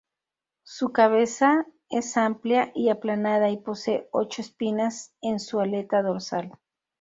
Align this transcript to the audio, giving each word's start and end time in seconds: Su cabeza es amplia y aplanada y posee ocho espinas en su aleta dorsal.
Su 0.63 0.91
cabeza 0.93 1.67
es 1.91 2.17
amplia 2.17 2.71
y 2.73 2.89
aplanada 2.89 3.51
y 3.51 3.57
posee 3.57 4.07
ocho 4.11 4.41
espinas 4.41 5.13
en 5.21 5.39
su 5.39 5.59
aleta 5.59 6.01
dorsal. 6.01 6.53